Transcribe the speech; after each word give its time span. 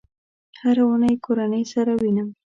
هره 0.61 0.83
اونۍ 0.89 1.13
کورنۍ 1.25 1.63
سره 1.73 1.91
وینم 2.01 2.29